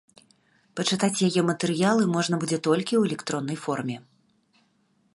[0.79, 3.97] Пачытаць яе матэрыялы можна будзе толькі ў электроннай форме.